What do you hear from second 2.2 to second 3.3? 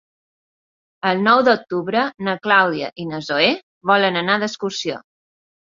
na Clàudia i na